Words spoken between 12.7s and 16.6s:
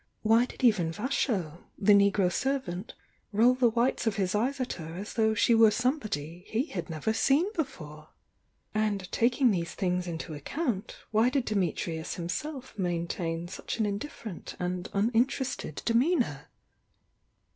maintain such an indifferent and uninterested demeanour?